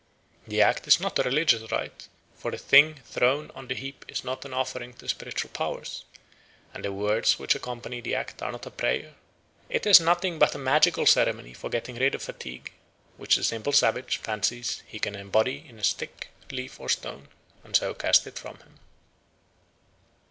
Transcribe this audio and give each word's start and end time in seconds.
The 0.47 0.63
act 0.63 0.87
is 0.87 0.99
not 0.99 1.19
a 1.19 1.21
religious 1.21 1.71
rite, 1.71 2.07
for 2.35 2.49
the 2.49 2.57
thing 2.57 3.01
thrown 3.05 3.51
on 3.51 3.67
the 3.67 3.75
heap 3.75 4.03
is 4.07 4.23
not 4.23 4.43
an 4.45 4.51
offering 4.51 4.95
to 4.95 5.07
spiritual 5.07 5.51
powers, 5.51 6.05
and 6.73 6.83
the 6.83 6.91
words 6.91 7.37
which 7.37 7.53
accompany 7.53 8.01
the 8.01 8.15
act 8.15 8.41
are 8.41 8.51
not 8.51 8.65
a 8.65 8.71
prayer. 8.71 9.13
It 9.69 9.85
is 9.85 9.99
nothing 9.99 10.39
but 10.39 10.55
a 10.55 10.57
magical 10.57 11.05
ceremony 11.05 11.53
for 11.53 11.69
getting 11.69 11.97
rid 11.97 12.15
of 12.15 12.23
fatigue, 12.23 12.71
which 13.17 13.35
the 13.35 13.43
simple 13.43 13.73
savage 13.73 14.17
fancies 14.17 14.81
he 14.87 14.97
can 14.97 15.13
embody 15.13 15.63
in 15.69 15.77
a 15.77 15.83
stick, 15.83 16.29
leaf, 16.51 16.79
or 16.79 16.89
stone, 16.89 17.27
and 17.63 17.75
so 17.75 17.93
cast 17.93 18.25
it 18.25 18.39
from 18.39 18.57
him. 18.57 18.79